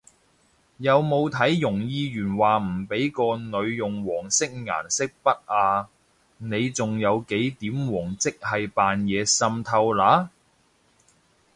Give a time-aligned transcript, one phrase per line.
[0.77, 5.89] 有冇睇容議員話唔畀個女用黃色顏色筆啊？
[6.39, 10.31] 你仲有幾點黃即係扮嘢滲透啦！？